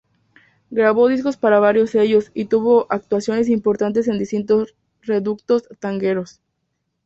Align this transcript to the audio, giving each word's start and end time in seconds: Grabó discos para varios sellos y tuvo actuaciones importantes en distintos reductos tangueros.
Grabó 0.71 1.07
discos 1.09 1.37
para 1.37 1.59
varios 1.59 1.91
sellos 1.91 2.31
y 2.33 2.45
tuvo 2.45 2.87
actuaciones 2.89 3.49
importantes 3.49 4.07
en 4.07 4.17
distintos 4.17 4.73
reductos 5.03 5.69
tangueros. 5.79 6.41